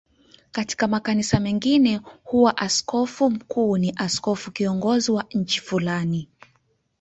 [0.51, 6.29] Katika makanisa mengine huwa askofu mkuu ni askofu kiongozi wa nchi fulani.